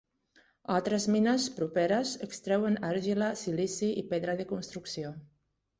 [0.75, 5.19] Altres mines properes extreuen argila, silici i pedra de construcció.